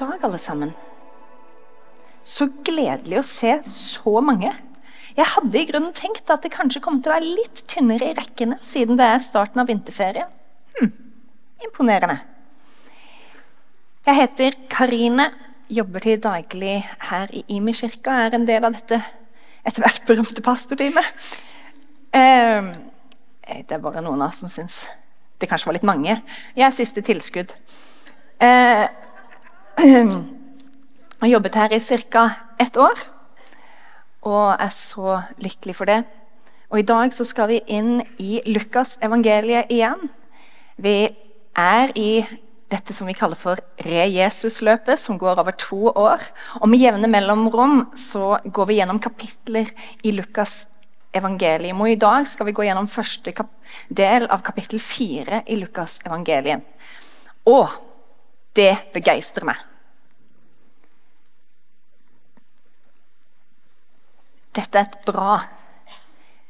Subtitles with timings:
[0.00, 0.70] Dag, alle sammen.
[2.24, 4.48] Så gledelig å se så mange.
[5.12, 8.14] Jeg hadde i grunnen tenkt at det kanskje kom til å være litt tynnere i
[8.16, 10.30] rekkene siden det er starten av vinterferien.
[10.78, 10.88] Hm,
[11.66, 12.16] imponerende.
[14.06, 15.28] Jeg heter Karine,
[15.68, 16.78] jobber til daglig
[17.10, 19.02] her i Imi kirke og er en del av dette
[19.68, 21.28] etter hvert berømte pastorteamet.
[22.16, 22.72] Eh,
[23.68, 24.86] det er bare noen av oss som syns
[25.40, 26.16] det kanskje var litt mange.
[26.56, 27.52] Jeg er siste tilskudd.
[28.40, 28.88] Eh,
[29.80, 32.24] jeg jobbet her i ca.
[32.60, 32.98] ett år
[34.28, 36.02] og er så lykkelig for det.
[36.68, 40.10] Og I dag så skal vi inn i Lukas evangeliet igjen.
[40.76, 41.08] Vi
[41.56, 42.20] er i
[42.70, 46.20] dette som vi kaller for Re-Jesus-løpet, som går over to år.
[46.60, 49.72] Og Med jevne mellomrom så går vi gjennom kapitler
[50.04, 50.68] i Lukas
[51.16, 51.80] evangelium.
[51.80, 53.32] Og I dag skal vi gå gjennom første
[53.88, 56.60] del av kapittel fire i Lukas evangeliet.
[57.48, 57.72] Og
[58.54, 59.69] det begeistrer meg.
[64.56, 65.40] Dette er et bra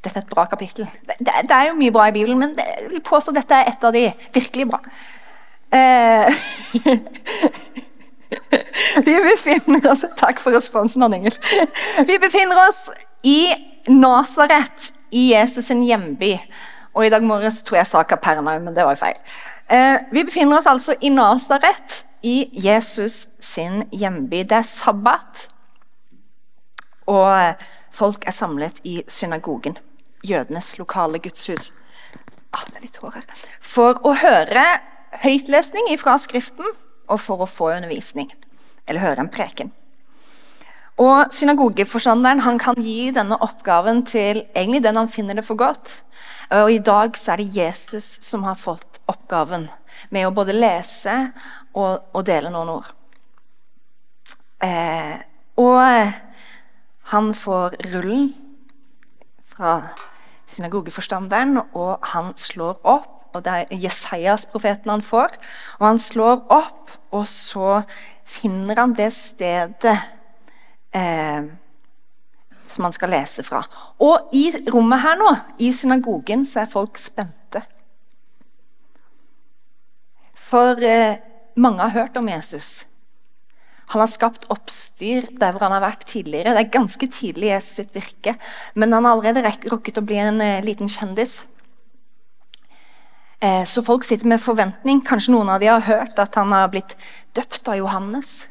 [0.01, 0.87] dette er et bra kapittel.
[1.05, 3.56] Det, det, det er jo mye bra i Bibelen, men det, jeg vil påstå dette
[3.56, 4.79] er et av de virkelig bra.
[5.77, 6.33] Eh,
[9.06, 11.37] vi befinner oss Takk for responsen, Ann Engel.
[12.09, 12.87] Vi befinner oss
[13.28, 13.53] i
[13.93, 16.39] Nasaret, i Jesus' sin hjemby.
[16.95, 19.21] Og I dag morges tror jeg sa Kapernaum, men det var jo feil.
[19.71, 24.47] Eh, vi befinner oss altså i Nasaret, i Jesus sin hjemby.
[24.48, 25.48] Det er sabbat,
[27.06, 27.55] og
[27.91, 29.78] folk er samlet i synagogen.
[30.27, 31.72] Jødenes lokale gudshus.
[32.52, 33.42] Ah, det er litt hår her.
[33.60, 34.64] For å høre
[35.22, 36.66] høytlesning fra Skriften
[37.10, 38.30] og for å få undervisning.
[38.86, 39.72] Eller høre en preken.
[41.00, 46.03] Og Synagogeforstanderen han kan gi denne oppgaven til egentlig den han finner det for godt.
[46.53, 49.69] Og I dag så er det Jesus som har fått oppgaven
[50.10, 51.15] med å både lese
[51.72, 52.91] og, og dele noen ord.
[54.60, 55.16] Eh,
[55.60, 55.81] og
[57.10, 58.28] han får rullen
[59.50, 59.81] fra
[60.50, 63.16] synagogeforstanderen, og han slår opp.
[63.34, 65.34] og Det er Jesajas-profeten han får.
[65.78, 67.82] Og han slår opp, og så
[68.25, 69.97] finner han det stedet
[70.94, 71.50] eh,
[72.71, 73.65] som han skal lese fra.
[73.98, 77.65] Og i rommet her nå, i synagogen, så er folk spente.
[80.34, 81.19] For eh,
[81.56, 82.87] mange har hørt om Jesus.
[83.91, 86.55] Han har skapt oppstyr der hvor han har vært tidligere.
[86.55, 88.37] Det er ganske tidlig i Jesus sitt virke,
[88.75, 91.41] men han har allerede rukket å bli en eh, liten kjendis.
[93.41, 95.01] Eh, så folk sitter med forventning.
[95.06, 96.95] Kanskje noen av dem har hørt at han har blitt
[97.34, 98.45] døpt av Johannes.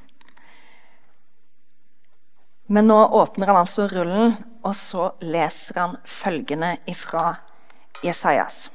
[2.69, 7.31] Men nå åpner han altså rullen, og så leser han følgende ifra
[8.05, 8.67] Jesajas.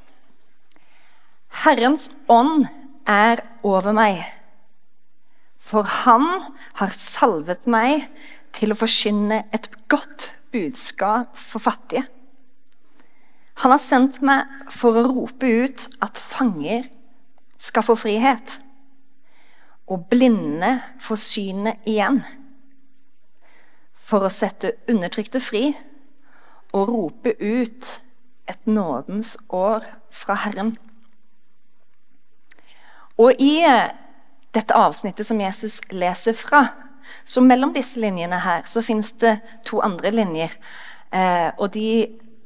[1.62, 2.66] Herrens ånd
[3.06, 4.24] er over meg,
[5.74, 6.28] for han
[6.78, 8.04] har salvet meg
[8.54, 12.04] til å forkynne et godt budskap for fattige.
[13.62, 16.86] Han har sendt meg for å rope ut at fanger
[17.58, 18.60] skal få frihet,
[19.90, 22.22] og blinde få synet igjen
[24.04, 25.66] for å sette undertrykte fri
[26.74, 27.90] og rope ut
[28.48, 29.84] et nådens år
[30.14, 30.72] fra Herren.
[33.20, 33.92] Og i eh,
[34.54, 36.66] dette avsnittet som Jesus leser fra,
[37.24, 40.54] så mellom disse linjene her, så fins det to andre linjer.
[41.14, 41.88] Eh, og de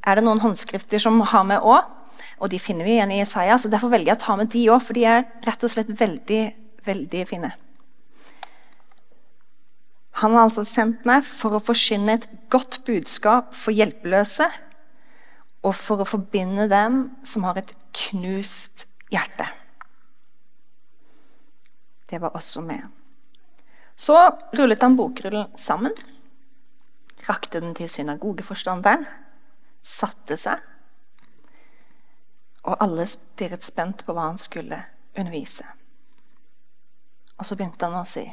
[0.07, 1.95] er det noen håndskrifter som har med òg.
[2.39, 4.69] Og de finner vi igjen i Isaiah, så derfor velger jeg å ta med de
[4.71, 6.43] òg, for de er rett og slett veldig,
[6.87, 7.51] veldig fine.
[10.23, 14.49] Han har altså sendt meg for å forkynne et godt budskap for hjelpeløse
[15.63, 19.47] og for å forbinde dem som har et knust hjerte.
[22.09, 22.87] Det var også med.
[23.97, 24.15] Så
[24.57, 25.95] rullet han bokrullen sammen,
[27.29, 29.05] rakte den til synagogeforstanderen,
[29.83, 30.63] satte seg,
[32.69, 34.79] og alle stirret spent på hva han skulle
[35.19, 35.67] undervise.
[37.39, 38.27] Og så begynte han å si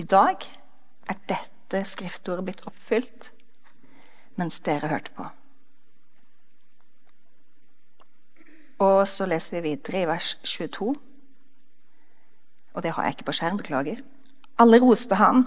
[0.00, 0.44] i dag
[1.10, 3.30] er dette skriftordet blitt oppfylt
[4.40, 5.26] mens dere hørte på.
[8.82, 10.94] Og så leser vi videre i vers 22.
[12.72, 14.00] Og det har jeg ikke på skjerm, beklager.
[14.60, 15.44] Alle roste han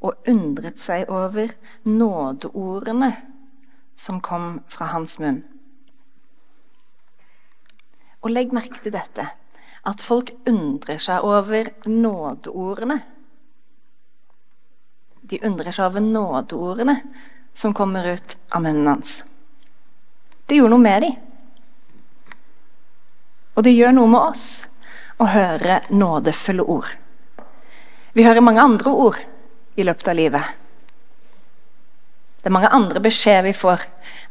[0.00, 1.52] og undret seg over
[1.84, 3.10] nådeordene
[4.00, 5.42] som kom fra hans munn.
[8.20, 9.26] Og legg merke til dette,
[9.80, 12.98] at folk undrer seg over nådeordene.
[15.30, 16.96] De undrer seg over nådeordene
[17.56, 19.20] som kommer ut av munnen hans.
[20.46, 21.16] Det gjorde noe med dem.
[23.56, 24.48] Og det gjør noe med oss
[25.20, 26.88] å høre nådefulle ord.
[28.12, 29.18] Vi hører mange andre ord
[29.76, 30.56] i løpet av livet.
[32.40, 33.84] Det er mange andre beskjeder vi får,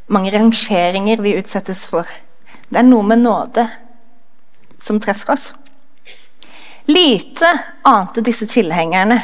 [0.09, 2.09] mange rangeringer vi utsettes for.
[2.69, 3.67] Det er noe med nåde
[4.81, 5.51] som treffer oss.
[6.89, 7.51] Lite
[7.85, 9.19] ante disse tilhengerne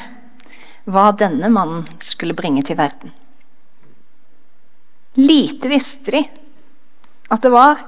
[0.86, 3.10] hva denne mannen skulle bringe til verden.
[5.18, 6.22] Lite visste de
[7.34, 7.82] at det var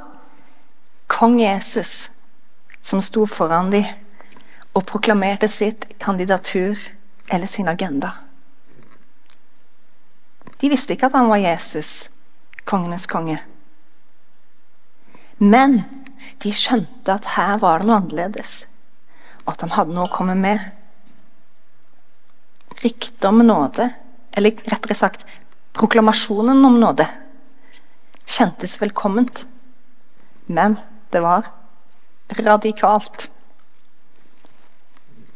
[1.12, 2.08] kong Jesus
[2.88, 3.88] som sto foran dem
[4.78, 6.80] og proklamerte sitt kandidatur
[7.28, 8.14] eller sin agenda.
[10.62, 12.10] De visste ikke at han var Jesus,
[12.66, 13.42] kongenes konge.
[15.38, 15.82] Men
[16.42, 18.64] de skjønte at her var det noe annerledes,
[19.46, 20.64] og at han hadde noe å komme med.
[22.82, 23.92] Ryktet om nåde,
[24.38, 25.28] eller rettere sagt
[25.78, 27.06] proklamasjonen om nåde,
[28.26, 29.44] kjentes velkomment.
[30.48, 30.80] Men
[31.14, 31.52] det var
[32.36, 33.30] radikalt.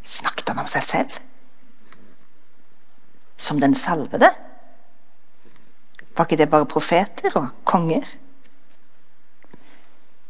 [0.04, 1.20] Snakket han om seg selv?
[3.42, 4.32] Som den salvede?
[6.12, 8.06] Var ikke det bare profeter og konger?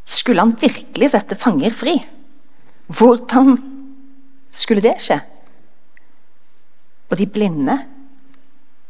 [0.04, 1.96] Skulle han virkelig sette fanger fri?
[2.92, 3.56] Hvordan
[4.52, 5.18] skulle det skje?
[7.10, 7.76] Og de blinde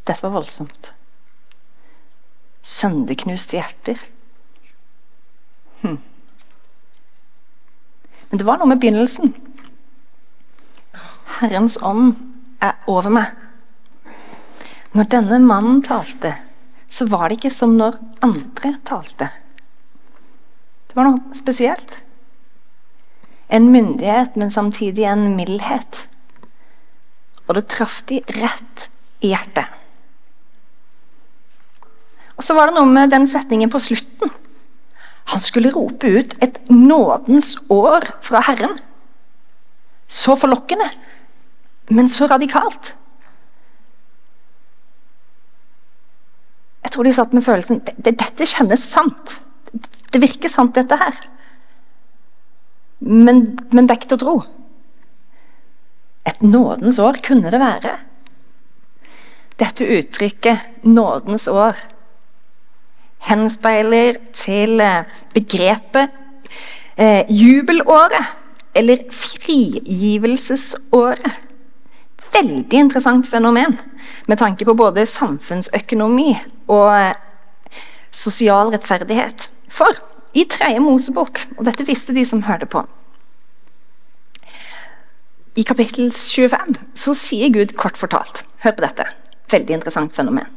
[0.02, 0.88] Dette var voldsomt.
[2.62, 4.00] Sønderknuste hjerter.
[5.82, 6.00] Hm.
[8.32, 9.34] Men det var noe med begynnelsen.
[11.36, 12.14] Herrens ånd
[12.64, 13.28] er over meg.
[14.96, 16.30] Når denne mannen talte,
[16.88, 19.28] så var det ikke som når andre talte.
[20.88, 21.98] Det var noe spesielt.
[23.52, 26.06] En myndighet, men samtidig en mildhet.
[27.44, 28.88] Og det traff de rett
[29.20, 29.68] i hjertet.
[32.40, 34.32] Og så var det noe med den setningen på slutten.
[35.30, 38.74] Han skulle rope ut et nådens år fra Herren.
[40.08, 40.90] Så forlokkende
[41.92, 42.94] men så radikalt.
[46.82, 49.38] Jeg tror de satt med følelsen det, Dette kjennes sant.
[50.12, 51.20] Det virker sant, dette her.
[53.00, 54.34] Men, men det til å tro.
[56.28, 57.96] Et nådens år kunne det være.
[59.58, 61.80] Dette uttrykket 'nådens år'
[63.28, 65.04] henspeiler til eh,
[65.34, 66.08] begrepet
[66.96, 68.26] eh, jubelåret,
[68.74, 71.32] eller frigivelsesåret
[72.32, 73.76] veldig interessant fenomen
[74.28, 76.30] med tanke på både samfunnsøkonomi
[76.72, 77.14] og eh,
[78.12, 79.50] sosial rettferdighet.
[79.72, 79.88] For
[80.36, 82.80] i tredje Mosebok, og dette visste de som hørte på
[85.60, 89.04] I kapittel 25 så sier Gud kort fortalt Hør på dette.
[89.52, 90.48] Veldig interessant fenomen.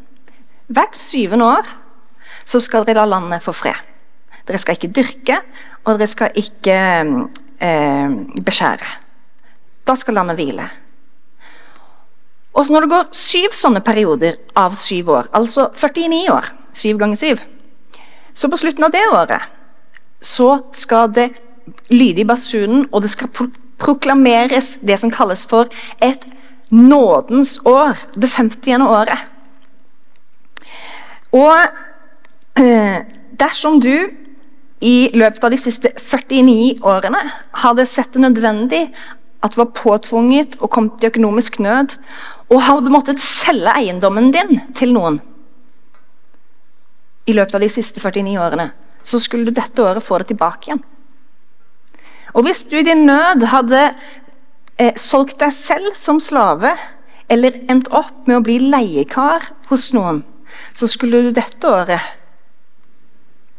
[0.72, 1.68] Hvert syvende år
[2.45, 3.77] så skal dere la landet få fred.
[4.45, 5.39] Dere skal ikke dyrke,
[5.86, 6.77] og dere skal ikke
[7.59, 8.15] eh,
[8.45, 8.92] beskjære.
[9.86, 10.68] Da skal landet hvile.
[12.56, 16.47] Og så når det går syv sånne perioder av syv år, altså 49 år,
[16.77, 17.42] syv ganger syv,
[18.36, 19.51] så på slutten av det året
[20.24, 21.30] så skal det
[21.92, 25.68] lyde i basunen, og det skal pro proklameres det som kalles for
[25.99, 26.21] et
[26.71, 27.99] nådens år.
[28.16, 28.85] Det 50.
[28.87, 29.19] året.
[31.35, 31.84] Og
[32.56, 34.07] dersom du
[34.85, 37.21] i løpet av de siste 49 årene
[37.64, 38.81] hadde sett det nødvendig
[39.45, 41.97] at du var påtvunget og kom til økonomisk nød,
[42.50, 45.19] og hadde måttet selge eiendommen din til noen
[47.26, 48.68] i løpet av de siste 49 årene,
[49.02, 50.83] så skulle du dette året få det tilbake igjen.
[52.38, 53.81] Og hvis du i din nød hadde
[54.78, 56.76] eh, solgt deg selv som slave,
[57.31, 60.21] eller endt opp med å bli leiekar hos noen,
[60.78, 62.14] så skulle du dette året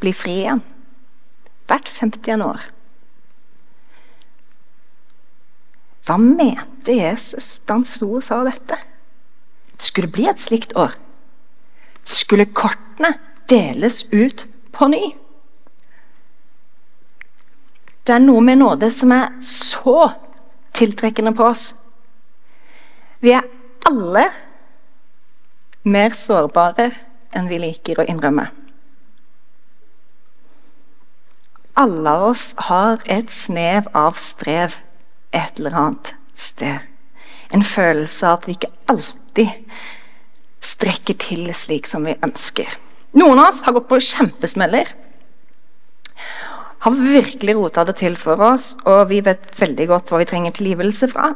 [0.01, 0.61] bli fri igjen.
[1.67, 2.43] Hvert 50.
[2.45, 2.65] år.
[6.07, 8.77] Hva mente Jesus da han sto og sa dette?
[9.75, 10.95] Det skulle bli et slikt år.
[12.07, 13.11] Skulle kortene
[13.51, 15.01] deles ut på ny?
[18.07, 20.13] Det er noe med nåde som er så
[20.77, 21.73] tiltrekkende på oss.
[23.19, 23.43] Vi er
[23.89, 24.23] alle
[25.83, 26.87] mer sårbare
[27.35, 28.47] enn vi liker å innrømme.
[31.77, 34.79] Alle av oss har et snev av strev
[35.29, 36.79] et eller annet sted.
[37.53, 39.75] En følelse av at vi ikke alltid
[40.65, 42.71] strekker til slik som vi ønsker.
[43.17, 44.89] Noen av oss har gått på kjempesmeller.
[46.81, 50.57] Har virkelig rota det til for oss, og vi vet veldig godt hva vi trenger
[50.57, 51.31] tilgivelse fra.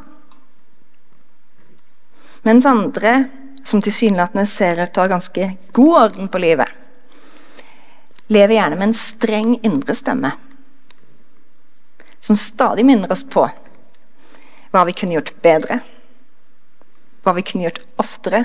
[2.42, 3.14] Mens andre,
[3.62, 6.81] som tilsynelatende ser ut til å ha ganske god orden på livet,
[8.28, 10.32] lever gjerne med en streng indre stemme
[12.22, 13.48] som stadig minner oss på
[14.72, 15.80] hva vi kunne gjort bedre,
[17.26, 18.44] hva vi kunne gjort oftere,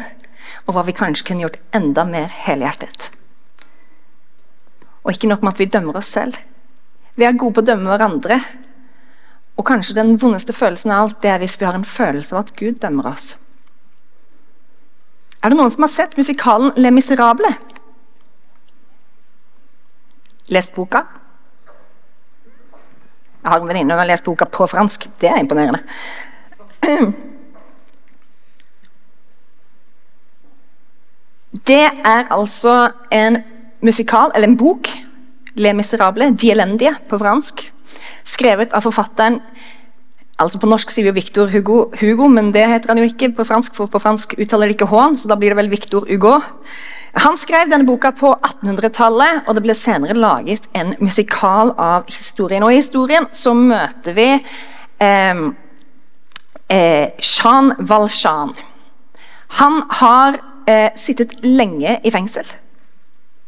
[0.65, 3.11] og hva vi kanskje kunne gjort enda mer helhjertet.
[5.05, 6.35] Og ikke nok med at vi dømmer oss selv.
[7.15, 8.41] Vi er gode på å dømme hverandre.
[9.57, 12.43] Og kanskje den vondeste følelsen av alt det er hvis vi har en følelse av
[12.43, 13.31] at Gud dømmer oss.
[15.39, 17.53] Er det noen som har sett musikalen Le Miserable?
[20.47, 21.03] Lest boka?
[23.43, 25.07] Jeg har en venninne som har lest boka på fransk.
[25.21, 25.79] Det er imponerende.
[31.67, 33.43] Det er altså en
[33.81, 34.89] musikal, eller en bok,
[35.55, 37.73] 'Le Miserable', 'De elendige' på fransk,
[38.23, 39.41] skrevet av forfatteren
[40.39, 43.31] altså På norsk sier vi jo Victor Hugo, Hugo, men det heter han jo ikke
[43.39, 46.05] på fransk, for på fransk uttaler de ikke H, så da blir det vel Victor
[46.09, 46.39] Hugo.
[47.17, 52.65] Han skrev denne boka på 1800-tallet, og det ble senere laget en musikal av historien.
[52.65, 55.41] Og I historien så møter vi eh,
[56.69, 58.53] eh, Jean.
[59.57, 62.45] Han har eh, sittet lenge i fengsel.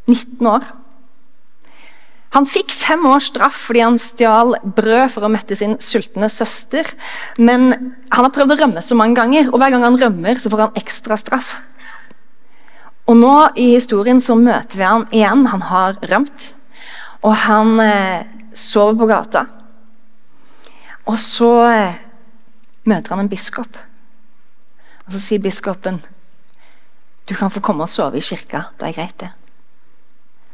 [0.10, 0.66] 19 år.
[2.34, 6.90] Han fikk fem års straff fordi han stjal brød for å mette sin sultne søster.
[7.38, 7.72] Men
[8.10, 10.66] han har prøvd å rømme så mange ganger, og hver gang han rømmer, så får
[10.68, 11.58] han ekstra straff.
[13.10, 15.48] Og nå i historien så møter vi han igjen.
[15.50, 16.52] Han har rømt.
[17.26, 19.48] Og han eh, sover på gata.
[21.10, 21.98] Og så eh,
[22.86, 23.82] møter han en biskop.
[25.08, 25.98] Og så sier biskopen
[27.30, 28.72] du kan få komme og sove i kirka.
[28.80, 29.30] Det er greit, det.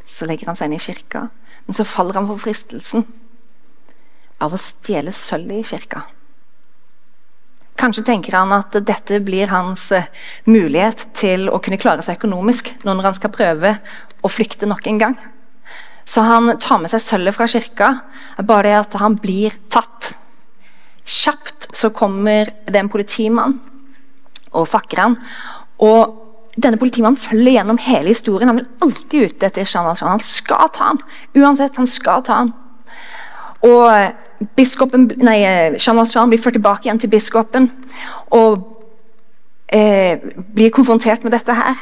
[0.03, 1.21] Så legger han seg inn i kirka,
[1.65, 3.05] men så faller han for fristelsen
[4.43, 6.01] av å stjele sølvet i kirka.
[7.75, 10.07] Kanskje tenker han at dette blir hans uh,
[10.47, 13.75] mulighet til å kunne klare seg økonomisk når han skal prøve
[14.23, 15.15] å flykte nok en gang.
[16.05, 17.89] Så han tar med seg sølvet fra kirka,
[18.45, 20.13] bare det at han blir tatt.
[21.05, 23.57] Kjapt så kommer det en politimann
[24.55, 25.17] og fakker han.
[25.83, 26.21] Og
[26.55, 28.49] denne politimannen følger gjennom hele historien.
[28.49, 30.13] Han vil alltid ut etter Jean Valjean.
[30.13, 31.01] Han skal ta han.
[31.35, 32.53] Uansett, han skal ta han.
[33.65, 34.13] Og eh,
[34.55, 37.69] biskopen, nei, eh, Jean Valjean blir ført tilbake igjen til biskopen
[38.35, 38.57] og
[39.67, 40.19] eh,
[40.55, 41.75] blir konfrontert med dette her.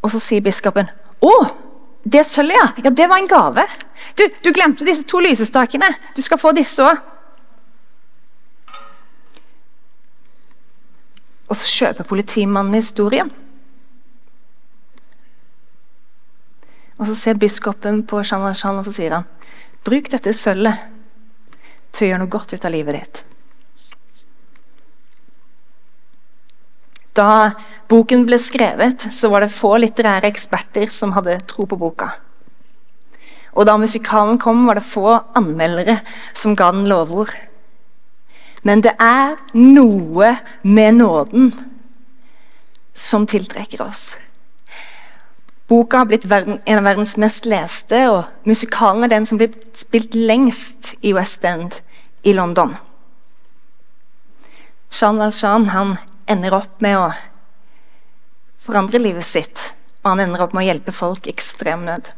[0.00, 0.88] Og så sier biskopen
[1.20, 1.32] Å,
[2.08, 2.84] det sølvet, ja.
[2.86, 2.90] ja.
[2.96, 3.66] Det var en gave.
[4.16, 5.90] Du, du glemte disse to lysestakene.
[6.16, 7.02] Du skal få disse òg.
[11.50, 13.28] Og så kjøper politimannen historien.
[17.00, 19.28] Og Så ser biskopen på Jean Valjean og så sier han,
[19.84, 20.99] bruk dette sølvet
[21.90, 23.22] til å gjøre noe godt ut av livet ditt.
[27.18, 27.52] Da
[27.90, 32.12] boken ble skrevet, så var det få litterære eksperter som hadde tro på boka.
[33.58, 35.98] Og da musikalen kom, var det få anmeldere
[36.38, 37.32] som ga den lovord.
[38.62, 41.50] Men det er noe med nåden
[42.94, 44.14] som tiltrekker oss.
[45.70, 50.16] Boka har blitt en av verdens mest leste, og musikalen er den som blir spilt
[50.18, 51.76] lengst i West End
[52.26, 52.74] i London.
[54.90, 55.68] Jean Valjean
[56.26, 57.12] ender opp med å
[58.58, 59.62] forandre livet sitt,
[60.02, 62.10] og han ender opp med å hjelpe folk i ekstrem nød.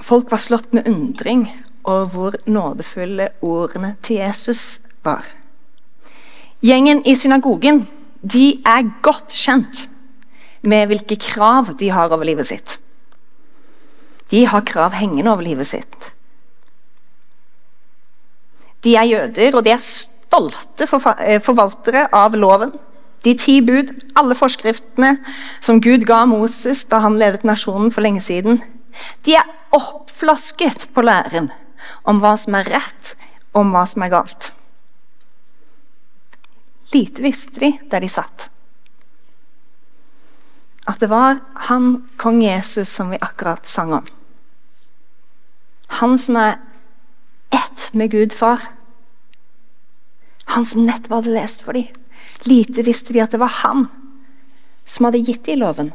[0.00, 1.44] Folk var slått med undring
[1.84, 5.24] over hvor nådefulle ordene til Jesus var.
[6.60, 7.86] Gjengen i synagogen
[8.20, 9.86] de er godt kjent
[10.60, 12.76] med hvilke krav de har over livet sitt.
[14.30, 16.10] De har krav hengende over livet sitt.
[18.84, 22.72] De er jøder, og de er stolte eh, forvaltere av loven.
[23.24, 25.16] De ti bud, alle forskriftene
[25.60, 28.62] som Gud ga Moses da han ledet nasjonen for lenge siden.
[29.24, 31.50] De er oppflasket på læren
[32.02, 33.14] om hva som er rett,
[33.56, 34.52] om hva som er galt.
[36.94, 38.48] Lite visste de der de satt.
[40.90, 44.06] At det var han kong Jesus som vi akkurat sang om.
[46.00, 46.58] Han som er
[47.54, 48.62] ett med Gud far.
[50.50, 51.86] Han som nettopp hadde lest for dem.
[52.46, 53.86] Lite visste de at det var han
[54.84, 55.92] som hadde gitt dem loven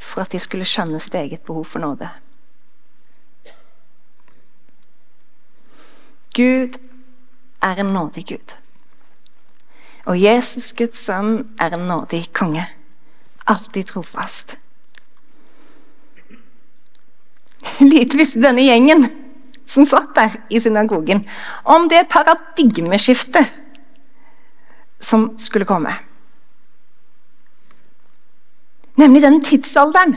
[0.00, 2.08] for at de skulle skjønne sitt eget behov for nåde.
[6.40, 6.80] Gud
[7.62, 8.56] er en nådig Gud.
[10.08, 12.64] Og Jesus, Guds sønn, er en nådig konge.
[13.46, 14.56] Alltid trofast.
[17.92, 19.04] Lite visste denne gjengen
[19.70, 21.22] som satt der i synagogen,
[21.64, 23.52] om det paradigmeskiftet
[25.00, 25.92] som skulle komme.
[28.98, 30.16] Nemlig den tidsalderen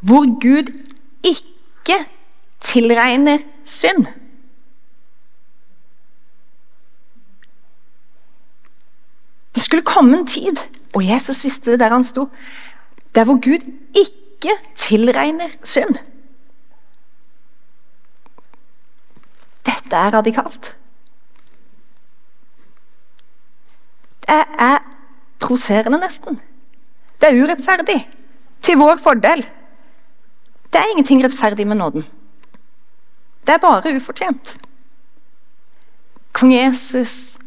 [0.00, 0.70] hvor Gud
[1.26, 1.98] ikke
[2.64, 4.06] tilregner synd.
[9.58, 10.56] Det skulle komme en tid,
[10.94, 12.28] og Jesus visste det der han sto,
[13.14, 15.96] der hvor Gud ikke tilregner synd.
[19.66, 20.76] Dette er radikalt.
[24.28, 24.36] Det
[24.68, 24.78] er
[25.40, 26.38] provoserende, nesten.
[27.18, 27.98] Det er urettferdig.
[28.62, 29.42] Til vår fordel.
[30.70, 32.06] Det er ingenting rettferdig med nåden.
[33.46, 34.54] Det er bare ufortjent.
[36.32, 37.37] Kong Jesus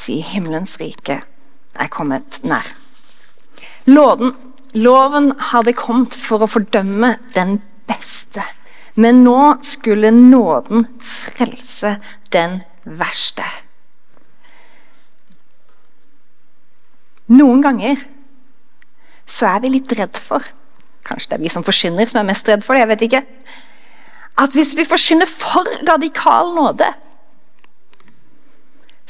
[0.00, 2.66] sier himmelens rike er kommet nær.
[3.90, 4.34] Loven,
[4.76, 7.58] loven hadde kommet for å fordømme den
[7.90, 8.44] beste,
[9.00, 11.96] men nå skulle nåden frelse
[12.34, 13.46] den verste.
[17.30, 18.00] Noen ganger
[19.30, 20.42] så er vi litt redd for
[21.06, 22.82] Kanskje det er vi som forsyner som er mest redd for det.
[22.82, 23.20] jeg vet ikke.
[24.38, 26.90] At hvis vi forsyner for radikal nåde,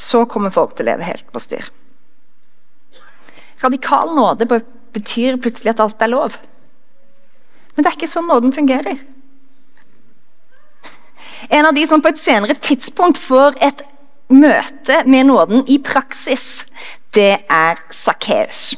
[0.01, 1.69] så kommer folk til å leve helt på styr.
[3.61, 6.39] Radikal nåde betyr plutselig at alt er lov.
[7.75, 9.01] Men det er ikke sånn nåden fungerer.
[11.49, 13.85] En av de som på et senere tidspunkt får et
[14.31, 16.67] møte med nåden i praksis,
[17.17, 18.75] det er Sakkeus.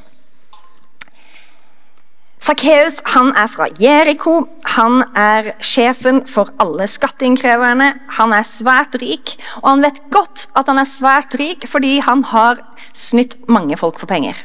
[2.42, 4.40] Sakkeus er fra Jeriko.
[4.72, 7.90] Han er sjefen for alle skatteinnkreverne.
[8.18, 12.24] Han er svært rik, og han vet godt at han er svært rik fordi han
[12.30, 12.62] har
[12.96, 14.38] snytt mange folk for penger.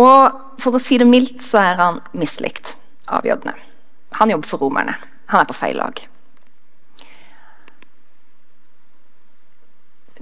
[0.00, 2.76] Og for å si det mildt, så er han mislikt
[3.12, 3.54] av jødene.
[4.16, 4.96] Han jobber for romerne.
[5.32, 6.00] Han er på feil lag.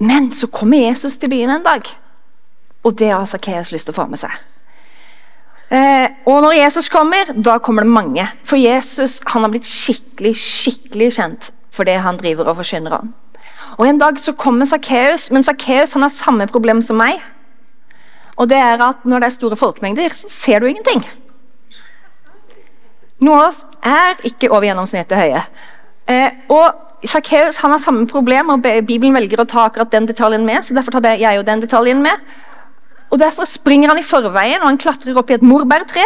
[0.01, 1.85] Men så kommer Jesus til byen en dag,
[2.81, 4.33] og det har Sakkeus lyst til å få med seg.
[5.71, 8.27] Eh, og når Jesus kommer, da kommer det mange.
[8.43, 13.13] For Jesus han har blitt skikkelig skikkelig kjent for det han driver og forkynner om.
[13.79, 17.21] Og En dag så kommer Sakkeus, men Sakkeus har samme problem som meg.
[18.37, 21.01] Og det er at Når det er store folkemengder, så ser du ingenting.
[23.21, 25.41] Noen av oss er ikke over gjennomsnittet høye.
[26.09, 30.65] Eh, og Sakkeus har samme problem, og Bibelen velger å ta akkurat den detaljen med.
[30.65, 32.17] så derfor tar jeg jo den detaljen med.
[33.11, 36.03] Og Derfor springer han i forveien og han klatrer opp i et morbærtre.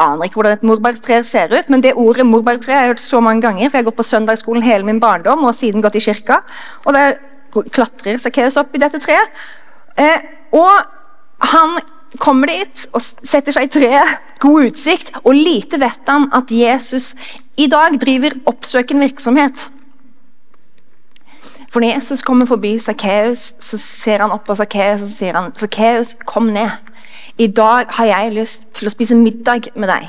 [0.00, 3.20] Aner ikke hvordan et morbærtre ser ut, men det ordet morbærtre har jeg hørt så
[3.24, 6.04] mange ganger, for jeg har gått på søndagsskolen hele min barndom og siden gått i
[6.04, 6.42] kirka.
[6.84, 7.16] Og der
[7.72, 9.44] klatrer Sakkeus opp i dette treet.
[9.96, 11.78] Eh, og han
[12.20, 14.16] kommer dit og setter seg i treet.
[14.40, 15.12] God utsikt.
[15.24, 17.14] Og lite vet han at Jesus
[17.56, 19.68] i dag driver oppsøkende virksomhet.
[21.72, 25.52] For når Jesus kommer forbi Sakkeus, så ser han opp på Sakkeus og sier han,
[25.58, 26.70] Sakkeus, kom ned.
[27.38, 30.06] I dag har jeg lyst til å spise middag med deg.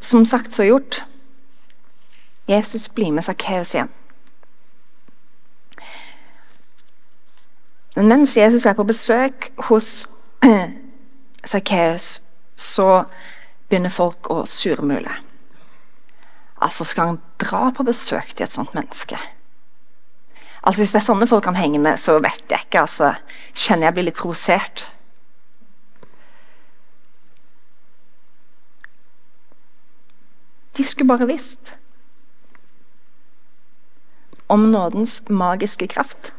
[0.00, 1.02] Som sagt, så gjort.
[2.48, 3.90] Jesus blir med Sakkeus hjem.
[7.96, 10.08] Men mens Jesus er på besøk hos
[11.52, 12.22] Sakkeus,
[12.56, 13.04] så
[13.68, 15.12] begynner folk å surmule.
[16.60, 19.18] Altså, skal han dra på besøk til et sånt menneske?
[20.62, 22.80] Altså, Hvis det er sånne folk han henger med, så vet jeg ikke.
[22.80, 23.14] altså,
[23.54, 24.90] Kjenner jeg blir litt provosert.
[30.76, 31.74] De skulle bare visst
[34.50, 36.32] om nådens magiske kraft.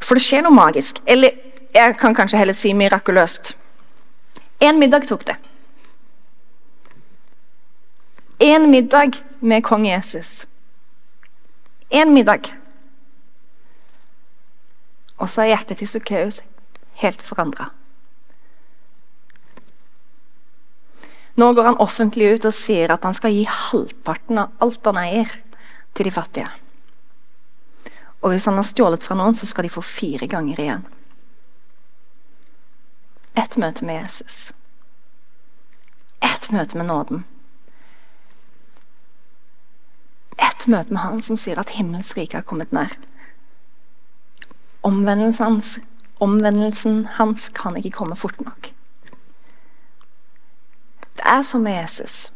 [0.00, 1.02] For det skjer noe magisk.
[1.06, 1.36] Eller
[1.74, 3.54] jeg kan kanskje heller si mirakuløst.
[4.60, 5.36] En middag tok det
[8.42, 10.46] én middag med kong Jesus.
[11.88, 12.40] Én middag.
[15.16, 16.40] Og så er hjertet til Sukkeus
[16.98, 17.68] helt forandra.
[21.38, 25.00] Nå går han offentlig ut og sier at han skal gi halvparten av alt han
[25.04, 25.38] eier,
[25.94, 26.50] til de fattige.
[28.22, 30.86] Og hvis han har stjålet fra noen, så skal de få fire ganger igjen.
[33.38, 34.52] Ett møte med Jesus.
[36.20, 37.24] Ett møte med nåden.
[40.38, 42.92] Ett møte med han som sier at himmelens rike har kommet nær.
[44.82, 45.78] Omvendelsen hans,
[46.20, 48.72] omvendelsen hans kan ikke komme fort nok.
[51.16, 52.32] Det er som med Jesus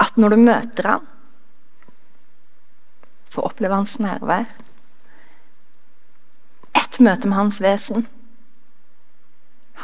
[0.00, 1.06] at når du møter ham,
[3.30, 4.48] får oppleve hans nærvær
[6.74, 8.06] Ett møte med hans vesen,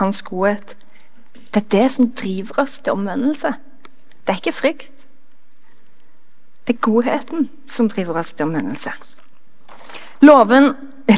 [0.01, 0.77] hans godhet
[1.55, 3.53] Det er det som driver oss til omvendelse.
[4.27, 4.96] Det er ikke frykt.
[6.67, 8.93] Det er godheten som driver oss til omvendelse.
[10.27, 10.73] Loven,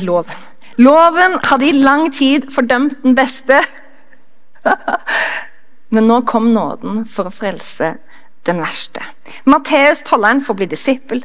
[0.04, 0.46] loven
[0.78, 3.56] Loven hadde i lang tid fordømt den beste.
[5.94, 7.96] Men nå kom nåden for å frelse
[8.46, 9.02] den verste.
[9.48, 11.24] Matteus tolleren får bli disippel.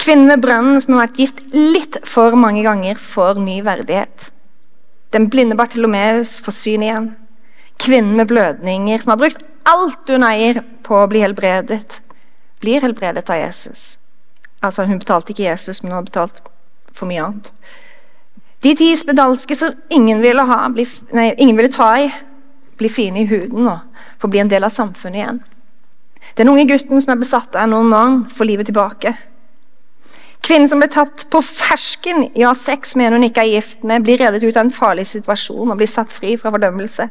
[0.00, 4.30] Kvinnen ved brønnen som har vært gift litt for mange ganger, får ny verdighet.
[5.10, 7.10] Den blinde Bartilomeus får syn igjen.
[7.82, 11.98] Kvinnen med blødninger som har brukt alt hun eier på å bli helbredet,
[12.60, 13.98] blir helbredet av Jesus.
[14.62, 16.42] Altså, Hun betalte ikke Jesus, men hun har betalt
[16.92, 17.52] for mye annet.
[18.62, 20.84] De ti spedalske som ingen ville, ha, bli,
[21.16, 22.10] nei, ingen ville ta i,
[22.76, 23.78] blir fine i huden og
[24.20, 25.40] får bli en del av samfunnet igjen.
[26.36, 29.14] Den unge gutten som er besatt av en ond ånd, får livet tilbake.
[30.44, 33.54] Kvinnen som ble tatt på fersken i å ha sex med en hun ikke er
[33.54, 37.08] gift med, blir reddet ut av en farlig situasjon og blir satt fri fra fordømmelse.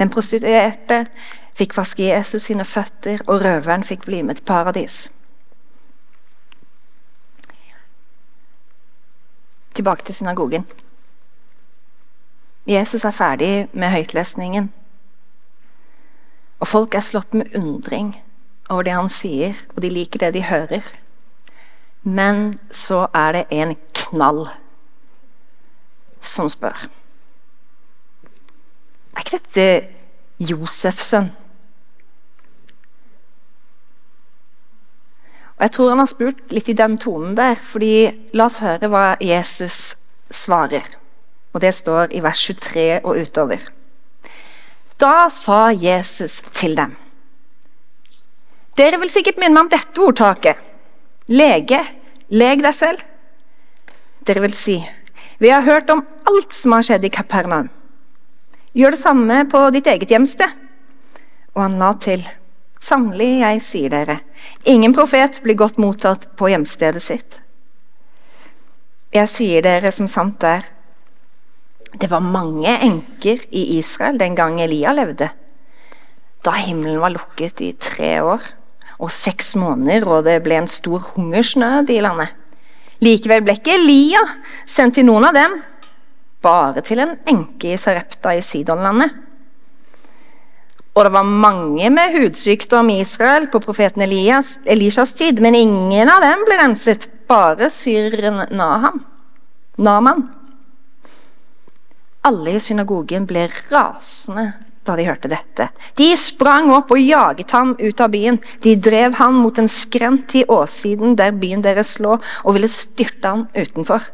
[0.00, 1.04] Den prostituerte
[1.54, 5.12] fikk vaske Jesus sine føtter, og røveren fikk bli med til paradis.
[9.74, 10.66] Tilbake til synagogen.
[12.66, 14.72] Jesus er ferdig med høytlesningen.
[16.60, 18.14] Og folk er slått med undring
[18.70, 20.86] over det han sier, og de liker det de hører.
[22.02, 24.46] Men så er det en knall
[26.24, 26.86] som spør.
[29.14, 29.66] Er ikke dette
[30.38, 31.30] Josefs sønn?
[35.56, 38.90] Og Jeg tror han har spurt litt i den tonen der, fordi la oss høre
[38.90, 39.96] hva Jesus
[40.30, 40.86] svarer.
[41.54, 43.62] Og Det står i vers 23 og utover.
[44.98, 46.96] Da sa Jesus til dem.
[48.74, 50.58] Dere vil sikkert minne meg om dette ordtaket.
[51.30, 51.80] Lege,
[52.34, 53.02] leg deg selv.
[54.26, 54.78] Dere vil si,
[55.38, 57.70] vi har hørt om alt som har skjedd i Kapernaum.
[58.74, 60.50] Gjør det samme på ditt eget hjemsted.
[61.54, 62.24] Og han la til,
[62.84, 64.18] sannelig, jeg sier dere,
[64.68, 67.40] ingen profet blir godt mottatt på hjemstedet sitt.
[69.14, 70.66] Jeg sier dere som sant er,
[71.94, 75.28] det var mange enker i Israel den gang Elia levde.
[76.44, 78.42] Da himmelen var lukket i tre år
[78.98, 82.34] og seks måneder, og det ble en stor hungersnød i landet.
[83.02, 84.22] Likevel ble ikke Elia
[84.66, 85.56] sendt til noen av dem,
[86.44, 89.23] bare til en enke i Sarepta i Sidonlandet.
[90.94, 96.10] Og det var mange med hudsykdom i Israel på profeten Elias, Elishas tid, men ingen
[96.10, 99.00] av dem ble renset, bare syreren Naham.
[99.82, 100.28] Naman.
[102.24, 104.52] Alle i synagogen ble rasende
[104.84, 105.66] da de hørte dette.
[105.96, 108.38] De sprang opp og jaget ham ut av byen.
[108.62, 113.32] De drev ham mot en skrent i åssiden der byen deres lå, og ville styrte
[113.32, 114.04] ham utenfor.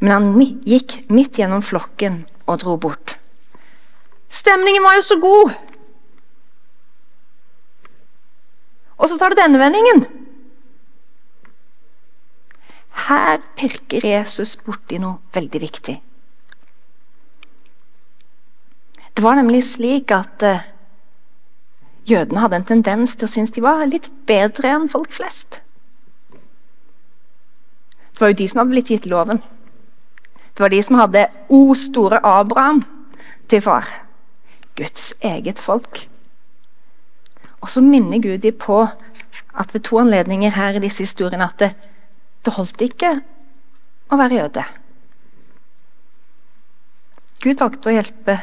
[0.00, 3.18] Men han gikk midt gjennom flokken og dro bort.
[4.32, 5.75] Stemningen var jo så god!
[8.96, 10.06] Og så tar det denne vendingen.
[13.06, 15.96] Her pirker Jesus borti noe veldig viktig.
[19.16, 20.64] Det var nemlig slik at uh,
[22.08, 25.60] jødene hadde en tendens til å synes de var litt bedre enn folk flest.
[28.16, 29.40] Det var jo de som hadde blitt gitt loven.
[30.56, 32.82] Det var de som hadde O store Abraham
[33.48, 33.88] til far.
[34.76, 36.06] Guds eget folk.
[37.66, 38.84] Og så minner Gud dem på
[39.56, 41.72] at ved to anledninger her i disse historiene at det,
[42.46, 43.16] det holdt ikke
[44.06, 44.62] å være jøde.
[47.42, 48.38] Gud valgte å hjelpe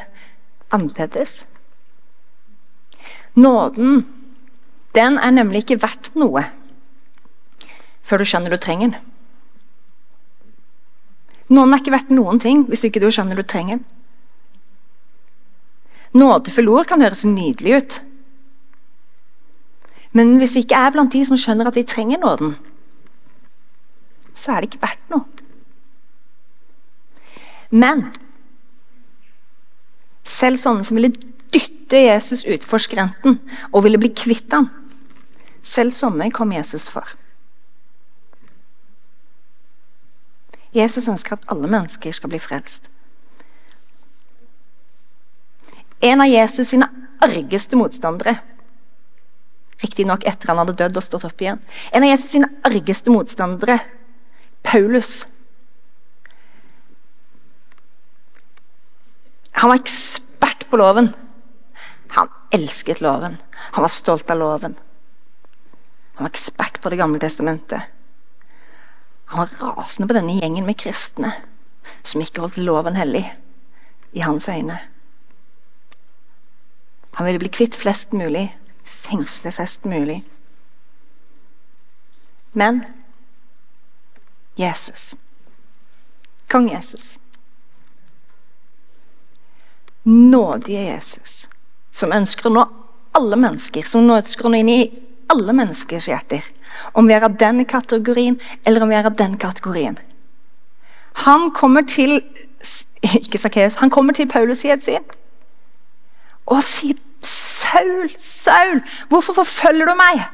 [0.75, 1.45] annerledes.
[3.39, 4.03] Nåden,
[4.91, 6.43] den er nemlig ikke verdt noe
[8.03, 9.09] før du skjønner du trenger den.
[11.53, 13.88] Nåden er ikke verdt noen ting hvis ikke du skjønner du trenger den.
[16.13, 18.03] Nådefulle ord kan høres nydelig ut.
[20.13, 22.56] Men hvis vi ikke er blant de som skjønner at vi trenger nåden,
[24.34, 25.26] så er det ikke verdt noe.
[27.73, 28.06] Men
[30.23, 31.13] selv sånne som ville
[31.54, 33.39] dytte Jesus utfor skrenten
[33.71, 34.69] og ville bli kvitt ham.
[35.65, 37.08] Selv sånne kom Jesus for.
[40.73, 42.89] Jesus ønsker at alle mennesker skal bli frelst.
[46.04, 46.89] En av Jesus sine
[47.23, 48.36] argeste motstandere
[49.93, 51.60] Riktignok etter han hadde dødd og stått opp igjen.
[51.93, 53.77] En av Jesus sine argeste motstandere,
[54.65, 55.27] Paulus,
[59.63, 61.13] Han var ekspert på loven.
[62.08, 63.38] Han elsket loven.
[63.53, 64.73] Han var stolt av loven.
[66.15, 67.82] Han var ekspert på Det gamle testamentet.
[69.25, 71.32] Han var rasende på denne gjengen med kristne
[72.01, 73.23] som ikke holdt loven hellig
[74.12, 74.82] i hans øyne.
[77.13, 78.49] Han ville bli kvitt flest mulig,
[78.84, 80.24] fengsle flest mulig.
[82.54, 82.84] Men
[84.56, 85.15] Jesus
[86.54, 87.19] Kong Jesus.
[90.04, 91.50] Nådige Jesus,
[91.91, 92.65] som ønsker å nå
[93.17, 94.82] alle mennesker, som ønsker å nå inn i
[95.34, 96.46] alle menneskers hjerter.
[96.93, 99.98] Om vi er av den kategorien, eller om vi er av den kategorien.
[101.26, 102.19] Han kommer til
[103.02, 105.10] ikke Sakkeus, han kommer til Paulus i et syn
[106.46, 110.25] og sier 'Saul, Saul, hvorfor forfølger du meg?'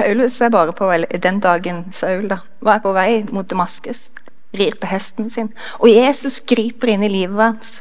[0.00, 4.10] Paulus er bare på vei, den dagen Saul da, var på vei mot Damaskus.
[4.56, 5.52] Rir på hesten sin.
[5.78, 7.74] Og Jesus griper inn i livet hans.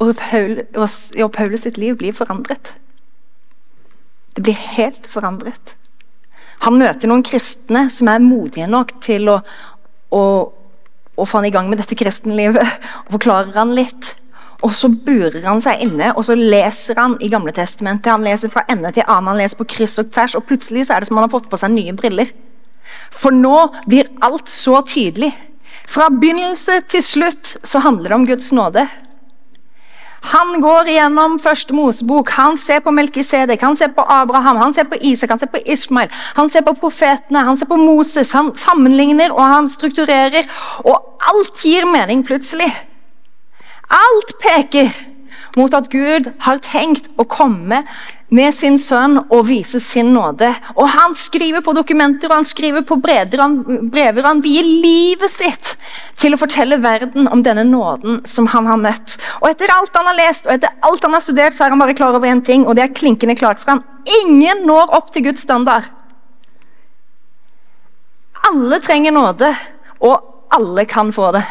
[0.00, 2.72] Og, Paul, og Paulus sitt liv blir forandret.
[4.36, 5.76] Det blir helt forandret.
[6.66, 9.38] Han møter noen kristne som er modige nok til å,
[10.12, 10.22] å,
[11.16, 12.60] å få han i gang med dette kristenlivet.
[13.06, 14.14] og Forklarer han litt.
[14.60, 18.12] Og så burer han seg inne og så leser han i Gamle Testamentet.
[18.12, 20.96] Han leser fra ende til annen, han leser på kryss og tvers, og plutselig så
[20.96, 22.32] er det som han har fått på seg nye briller.
[23.14, 25.32] For nå blir alt så tydelig.
[25.90, 28.84] Fra begynnelse til slutt så handler det om Guds nåde.
[30.20, 34.84] Han går gjennom første Mosebok, han ser på Melkisedek, han ser på Abraham, han ser
[34.90, 38.32] på Isak, han ser på Ismail, han ser på profetene, han ser på Moses.
[38.36, 40.48] Han sammenligner og han strukturerer,
[40.84, 42.68] og alt gir mening plutselig.
[43.90, 44.92] Alt peker
[45.58, 47.82] mot at Gud har tenkt å komme
[48.30, 50.50] med sin sønn og vise sin nåde.
[50.76, 53.56] Og Han skriver på dokumenter og han skriver på brever, han,
[53.90, 55.74] brever, han vier livet sitt
[56.20, 59.16] til å fortelle verden om denne nåden som han har møtt.
[59.40, 61.82] Og Etter alt han har lest og etter alt han har studert, så er han
[61.82, 63.82] bare klar over én ting, og det er klinkende klart for ham.
[64.22, 65.88] Ingen når opp til Guds standard.
[68.50, 69.50] Alle trenger nåde,
[70.00, 71.44] og alle kan få det.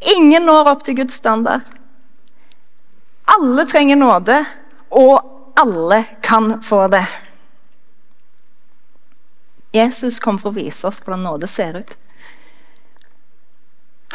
[0.00, 1.66] Ingen når opp til Guds standard.
[3.30, 4.38] Alle trenger nåde,
[4.90, 5.20] og
[5.60, 7.04] alle kan få det.
[9.76, 11.92] Jesus kom for å vise oss hvordan nåde ser ut.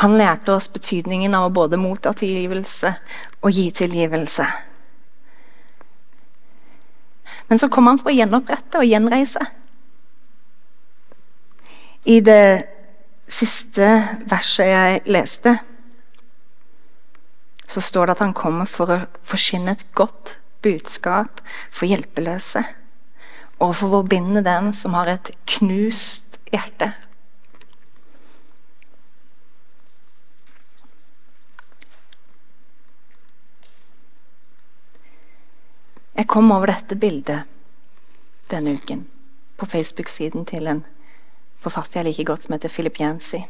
[0.02, 2.92] Han lærte oss betydningen av å både motta tilgivelse
[3.40, 4.48] og gi tilgivelse.
[7.48, 9.46] Men så kom han for å gjenopprette og gjenreise.
[12.12, 12.66] I det
[13.32, 13.88] siste
[14.28, 15.56] verset jeg leste
[17.68, 22.64] så står det at han kommer for å forsyne et godt budskap for hjelpeløse.
[23.60, 26.92] Og for å forbinde den som har et knust hjerte.
[36.16, 37.44] Jeg kom over dette bildet
[38.52, 39.04] denne uken
[39.60, 40.84] på Facebook-siden til en
[41.64, 43.42] forfatter jeg liker godt, som heter Philip Jensi.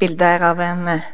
[0.00, 1.08] Bildet er av en eh,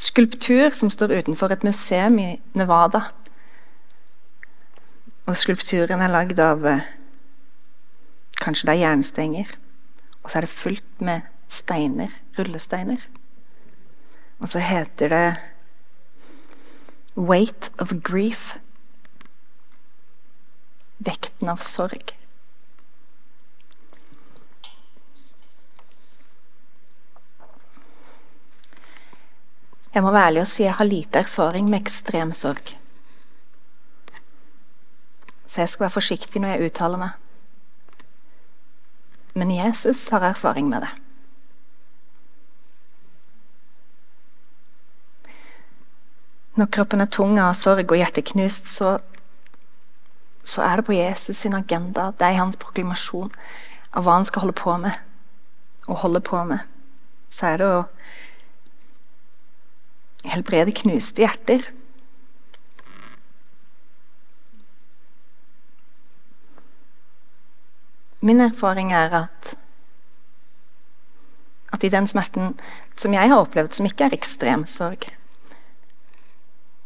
[0.00, 3.02] skulptur som står utenfor et museum i Nevada.
[5.28, 6.88] Og skulpturen er lagd av eh,
[8.40, 9.50] Kanskje det er jernstenger.
[10.24, 12.14] Og så er det fullt med steiner.
[12.38, 13.02] Rullesteiner.
[14.40, 15.36] Og så heter det
[17.16, 18.56] 'Weight of grief'.
[20.98, 22.19] Vekten av sorg.
[29.94, 32.76] Jeg må være ærlig og si jeg har lite erfaring med ekstrem sorg.
[35.46, 37.10] Så jeg skal være forsiktig når jeg uttaler meg.
[39.34, 40.90] Men Jesus har erfaring med det.
[46.54, 48.98] Når kroppen er tung av sorg og hjerteknust, så,
[50.42, 52.10] så er det på Jesus sin agenda.
[52.18, 53.30] Det er hans proklamasjon
[53.90, 54.98] av hva han skal holde på med.
[55.88, 56.66] Og holde på med.
[57.30, 57.86] Så er det å
[60.24, 61.64] helbrede knuste hjerter.
[68.20, 69.54] Min erfaring er at
[71.72, 72.58] at i den smerten
[72.98, 75.06] som jeg har opplevd, som ikke er ekstrem sorg,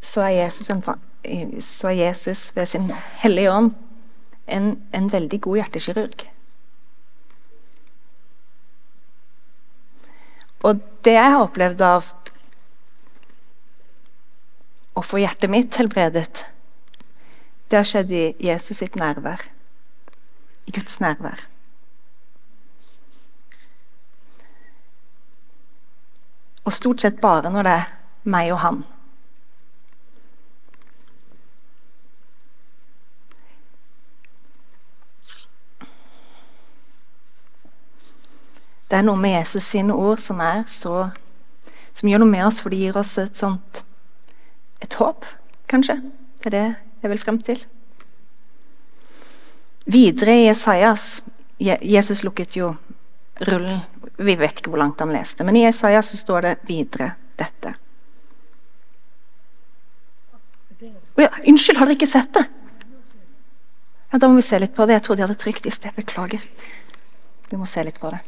[0.04, 2.92] så er Jesus, en, så er Jesus ved sin
[3.22, 3.72] hellige ånd
[4.46, 6.26] en, en veldig god hjertekirurg.
[10.64, 12.12] Og det jeg har opplevd av
[14.94, 16.44] å få hjertet mitt helbredet,
[17.70, 19.48] det har skjedd i Jesus sitt nærvær.
[20.64, 21.46] I Guds nærvær.
[26.64, 27.88] Og stort sett bare når det er
[28.24, 28.84] meg og han.
[38.88, 41.08] Det er noe med Jesus sine ord som så
[41.94, 43.73] Som gjør noe med oss, for det gir oss et sånt
[44.84, 45.26] et håp,
[45.70, 45.98] kanskje.
[46.42, 46.66] Det er det
[47.04, 47.60] jeg vil frem til.
[49.84, 51.22] Videre i Jesajas
[51.60, 52.72] Jesus lukket jo
[53.46, 53.78] rullen
[54.16, 57.74] Vi vet ikke hvor langt han leste, men i Jesajas står det videre dette.
[61.16, 62.44] Oh ja, unnskyld, har dere ikke sett det?
[64.12, 65.00] Ja, Da må vi se litt på det.
[65.00, 65.94] Jeg trodde jeg hadde trykt i sted.
[65.96, 66.42] Beklager.
[67.50, 68.20] Vi må se litt på det.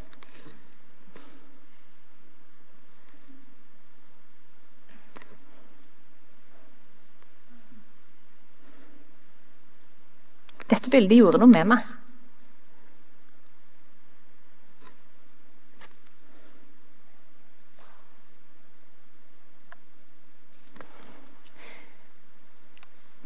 [10.70, 11.92] Dette bildet gjorde noe med meg.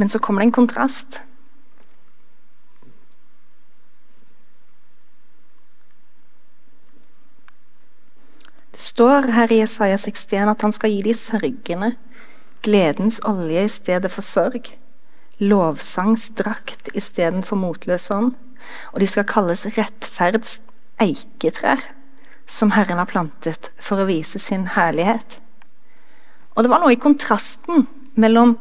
[0.00, 1.20] Men så kommer det en kontrast.
[8.72, 11.90] Det står her i Jesaja 61 at han skal gi de sørgende
[12.64, 14.72] gledens olje i stedet for sorg,
[15.40, 18.34] lovsangsdrakt istedenfor motløs ånd,
[18.92, 20.60] og de skal kalles rettferds
[21.00, 21.82] eiketrær,
[22.50, 25.38] som Herren har plantet for å vise sin herlighet.
[26.56, 27.86] Og det var noe i kontrasten
[28.20, 28.56] mellom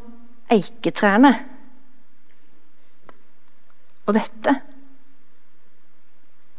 [0.53, 1.33] eiketrærne.
[4.07, 4.55] Og dette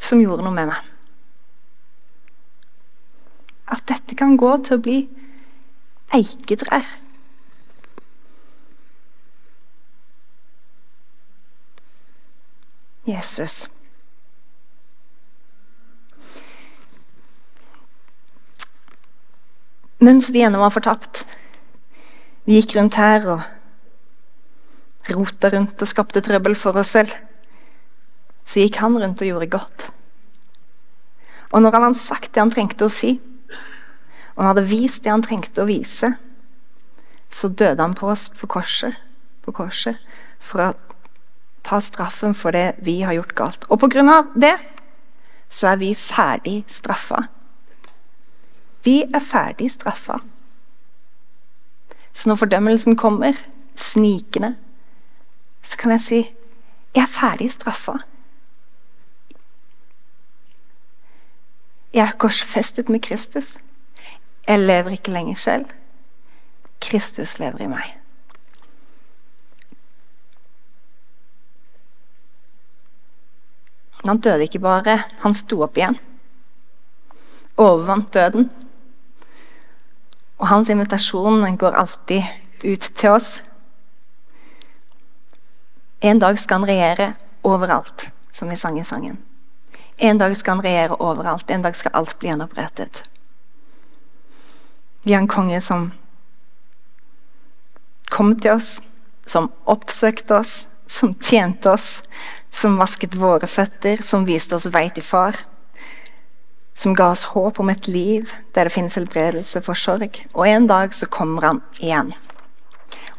[0.01, 0.89] som gjorde noe med meg.
[3.71, 4.99] At dette kan gå til å bli
[6.17, 6.87] eiketrær.
[13.11, 13.69] Jesus.
[20.01, 21.27] Mens vi ennå var fortapt.
[22.49, 23.43] Vi gikk rundt her og
[25.13, 27.13] rota rundt og skapte trøbbel for oss selv,
[28.45, 29.87] så gikk han rundt og gjorde godt.
[31.51, 33.17] Og når han hadde sagt det han trengte å si,
[34.37, 36.13] og han hadde vist det han trengte å vise,
[37.31, 38.97] så døde han på oss på korset,
[39.45, 39.99] på korset
[40.43, 40.73] for å
[41.71, 43.67] ta straffen for det vi har gjort galt.
[43.71, 44.57] Og av det
[45.49, 47.27] så er vi ferdig straffa.
[48.85, 50.19] Vi er ferdig straffa.
[52.13, 53.35] Så når fordømmelsen kommer,
[53.77, 54.57] snikende,
[55.63, 56.21] så kan jeg si
[56.95, 58.01] jeg er ferdig straffa.
[61.95, 63.59] Jeg er korsfestet med Kristus.
[64.49, 65.65] Jeg lever ikke lenger selv.
[66.81, 68.00] Kristus lever i meg.
[74.07, 75.99] Han døde ikke bare, han sto opp igjen.
[77.61, 78.49] Overvant døden.
[80.41, 82.25] Og hans invitasjon går alltid
[82.65, 83.43] ut til oss.
[86.01, 87.13] En dag skal han regjere
[87.45, 89.19] overalt, som vi sang i sangen.
[90.01, 91.51] En dag skal han regjere overalt.
[91.51, 93.03] En dag skal alt bli gjenopprettet.
[95.05, 95.91] Vi har en konge som
[98.09, 98.81] kom til oss,
[99.27, 102.03] som oppsøkte oss, som tjente oss,
[102.51, 105.39] som vasket våre føtter, som viste oss vei til far.
[106.75, 110.25] Som ga oss håp om et liv der det finnes helbredelse for sorg.
[110.35, 112.11] Og en dag så kommer han igjen.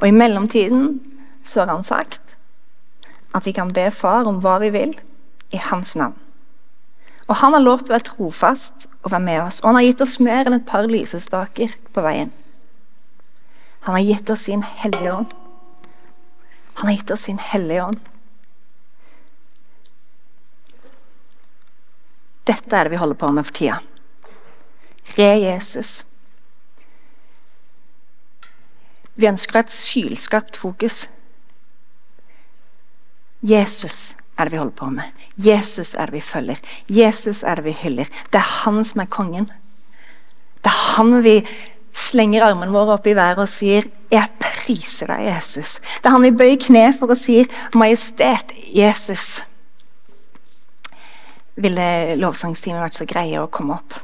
[0.01, 0.99] Og i mellomtiden
[1.47, 2.35] så har han sagt
[3.31, 4.91] at vi kan be Far om hva vi vil,
[5.55, 6.17] i Hans navn.
[7.29, 9.61] Og Han har lov til å være trofast og være med oss.
[9.61, 12.33] Og han har gitt oss mer enn et par lysestaker på veien.
[13.87, 15.40] Han har gitt oss sin Hellige Ånd.
[16.81, 17.99] Han har gitt oss sin Hellige Ånd.
[22.49, 23.75] Dette er det vi holder på med for tida.
[25.13, 25.91] Re Jesus.
[29.13, 31.03] Vi ønsker et sylskarpt fokus.
[33.45, 35.13] Jesus er det vi holder på med.
[35.37, 36.57] Jesus er det vi følger.
[36.89, 38.09] Jesus er det vi hyller.
[38.33, 39.51] Det er han som er kongen.
[40.65, 41.43] Det er han vi
[41.93, 45.79] slenger armene våre opp i været og sier 'Jeg priser deg, Jesus'.
[46.01, 49.41] Det er han vi bøyer kne for og sier 'Majestet, Jesus'.
[51.55, 53.99] Ville lovsangstimen vært så greie å komme opp?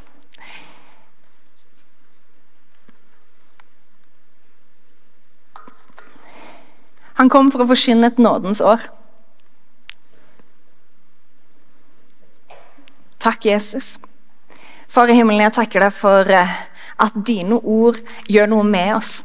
[7.17, 8.83] Han kom for å forsyne et nådens år.
[13.17, 13.95] Takk, Jesus.
[14.87, 16.53] Far i himmelen, jeg takker deg for eh,
[17.01, 17.97] at dine ord
[18.29, 19.15] gjør noe med oss.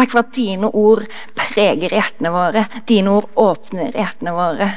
[0.00, 1.02] Takk for at dine ord
[1.36, 2.62] preger hjertene våre.
[2.88, 4.68] Dine ord åpner hjertene våre.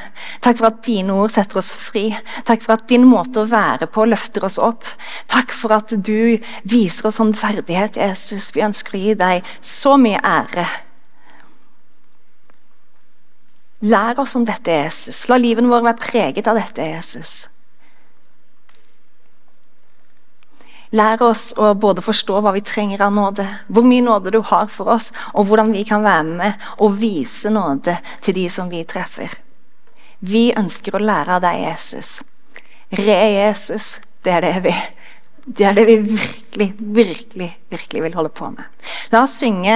[0.44, 2.10] Takk for at dine ord setter oss fri.
[2.44, 4.84] Takk for at din måte å være på løfter oss opp.
[5.32, 6.36] Takk for at du
[6.68, 8.50] viser oss sånn verdighet, Jesus.
[8.52, 10.68] Vi ønsker å gi deg så mye ære.
[13.88, 15.24] Lær oss om dette, Jesus.
[15.32, 17.46] La livet vårt være preget av dette, Jesus.
[20.94, 24.68] Lær oss å både forstå hva vi trenger av nåde, hvor mye nåde du har
[24.70, 28.84] for oss, og hvordan vi kan være med og vise nåde til de som vi
[28.86, 29.34] treffer.
[30.22, 32.20] Vi ønsker å lære av deg, Jesus.
[32.94, 34.76] Re-Jesus, det er det vi
[35.44, 38.64] det er det vi virkelig, virkelig, virkelig vil holde på med.
[39.12, 39.76] La oss synge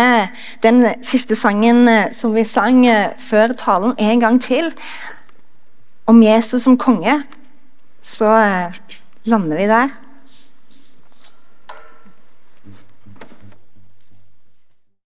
[0.63, 4.71] den siste sangen eh, som vi sang eh, før talen, en gang til.
[6.07, 7.19] Om Jesus som konge.
[7.99, 8.79] Så eh,
[9.27, 9.91] lander vi der.